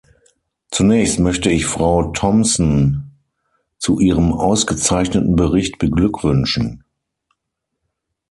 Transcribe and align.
Zunächst 0.71 1.19
möchte 1.19 1.51
ich 1.51 1.67
Frau 1.67 2.05
Thomsen 2.11 3.19
zu 3.77 3.99
ihrem 3.99 4.33
ausgezeichneten 4.33 5.35
Bericht 5.35 5.77
beglückwünschen. 5.77 6.83